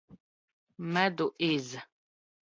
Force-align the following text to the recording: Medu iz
Medu 0.93 1.25
iz 1.51 1.67